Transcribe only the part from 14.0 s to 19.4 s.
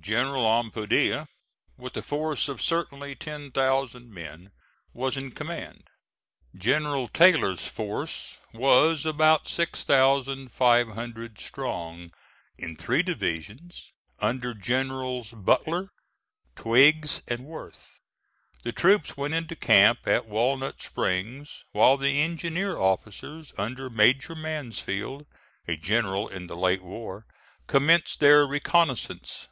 under Generals Butler, Twiggs and Worth. The troops went